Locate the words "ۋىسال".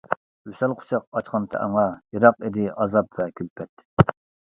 0.51-0.73